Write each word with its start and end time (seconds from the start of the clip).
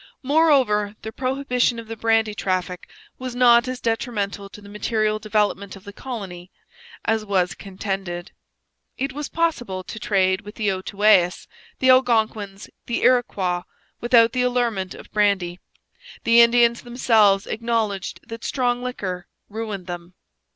Moreover 0.23 0.95
the 1.03 1.11
prohibition 1.11 1.77
of 1.77 1.85
the 1.87 1.95
brandy 1.95 2.33
traffic 2.33 2.89
was 3.19 3.35
not 3.35 3.67
as 3.67 3.79
detrimental 3.79 4.49
to 4.49 4.59
the 4.59 4.67
material 4.67 5.19
development 5.19 5.75
of 5.75 5.83
the 5.83 5.93
colony 5.93 6.49
as 7.05 7.23
was 7.23 7.53
contended. 7.53 8.31
It 8.97 9.13
was 9.13 9.29
possible 9.29 9.83
to 9.83 9.99
trade 9.99 10.41
with 10.41 10.55
the 10.55 10.69
Outaouais, 10.71 11.45
the 11.77 11.91
Algonquins, 11.91 12.67
the 12.87 13.03
Iroquois, 13.03 13.61
without 13.99 14.31
the 14.31 14.41
allurement 14.41 14.95
of 14.95 15.11
brandy. 15.11 15.59
The 16.23 16.41
Indians 16.41 16.81
themselves 16.81 17.45
acknowledged 17.45 18.27
that 18.27 18.43
strong 18.43 18.81
liquor 18.81 19.27
ruined 19.49 19.85
them. 19.85 20.15